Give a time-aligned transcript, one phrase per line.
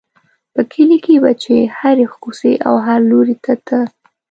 [0.53, 3.79] په کلي کې به چې هرې کوڅې او هر لوري ته ته.